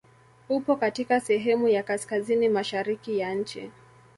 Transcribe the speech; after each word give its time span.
Upo 0.49 0.75
katika 0.75 1.19
sehemu 1.19 1.67
ya 1.67 1.83
kaskazini 1.83 2.49
mashariki 2.49 3.19
ya 3.19 3.33
nchi. 3.33 3.71